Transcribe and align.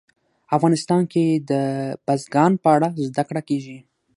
افغانستان 0.57 1.01
کې 1.11 1.25
د 1.49 1.51
بزګان 2.05 2.51
په 2.63 2.69
اړه 2.75 2.87
زده 3.07 3.23
کړه 3.29 3.41
کېږي. 3.49 3.77